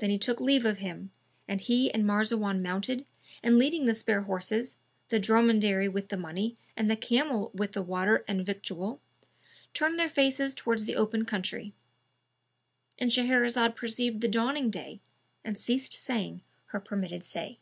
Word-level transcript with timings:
Then 0.00 0.10
he 0.10 0.18
took 0.18 0.38
leave 0.38 0.66
of 0.66 0.80
him, 0.80 1.12
and 1.48 1.62
he 1.62 1.90
and 1.90 2.04
Marzawan 2.04 2.60
mounted 2.60 3.06
and 3.42 3.56
leading 3.56 3.86
the 3.86 3.94
spare 3.94 4.20
horses, 4.24 4.76
the 5.08 5.18
dromedary 5.18 5.88
with 5.88 6.10
the 6.10 6.18
money 6.18 6.54
and 6.76 6.90
the 6.90 6.94
camel 6.94 7.50
with 7.54 7.72
the 7.72 7.80
water 7.80 8.22
and 8.28 8.44
victual, 8.44 9.00
turned 9.72 9.98
their 9.98 10.10
faces 10.10 10.52
towards 10.52 10.84
the 10.84 10.94
open 10.96 11.24
country;—And 11.24 13.10
Shahrazad 13.10 13.74
perceived 13.76 14.20
the 14.20 14.28
dawning 14.28 14.68
day 14.68 15.00
and 15.42 15.56
ceased 15.56 15.94
saying 15.94 16.42
her 16.66 16.78
permitted 16.78 17.24
say. 17.24 17.58